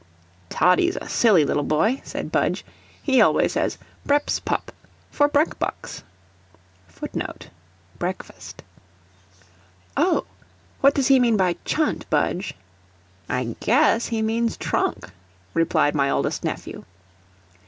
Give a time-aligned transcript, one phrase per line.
[0.49, 2.65] "Toddie's a silly little boy," said Budge;
[3.03, 4.73] "he always says brepspup
[5.11, 6.01] for brekbux."
[6.87, 7.49] [Footnote:
[7.99, 8.63] Breakfast.]
[9.95, 10.25] "Oh!
[10.79, 12.55] What does he mean by chunt, Budge?"
[13.29, 15.05] "I GUESS he means trunk,"
[15.53, 16.83] replied my oldest nephew.